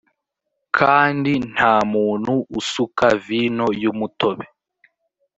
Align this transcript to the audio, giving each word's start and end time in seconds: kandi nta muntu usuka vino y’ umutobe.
kandi 0.77 1.31
nta 1.53 1.73
muntu 1.91 2.33
usuka 2.59 3.05
vino 3.27 3.67
y’ 3.81 3.83
umutobe. 3.91 4.45